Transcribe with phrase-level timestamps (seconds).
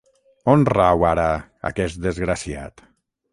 [0.53, 1.27] On rau, ara,
[1.71, 2.85] aquest desgraciat?